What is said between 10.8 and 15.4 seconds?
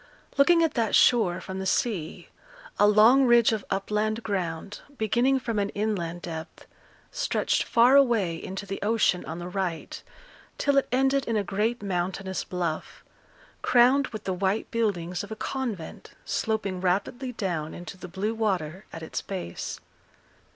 ended in a great mountainous bluff, crowned with the white buildings of a